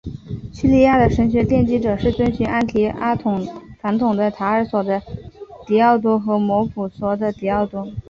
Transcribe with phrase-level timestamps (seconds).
[0.51, 3.45] 叙利亚的神学奠基者是遵循安提阿传
[3.99, 4.99] 统的塔尔索的
[5.67, 7.87] 狄奥多和摩普绥的狄奥多。